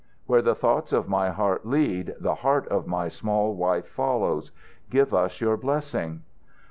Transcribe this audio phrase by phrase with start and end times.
[0.25, 4.51] Where the thoughts of my heart lead, the heart of my small wife follows.
[4.89, 6.23] Give us your blessing."